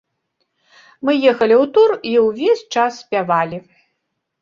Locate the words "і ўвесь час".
2.15-2.93